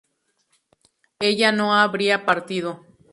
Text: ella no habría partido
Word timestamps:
ella 1.19 1.51
no 1.51 1.75
habría 1.75 2.25
partido 2.25 2.83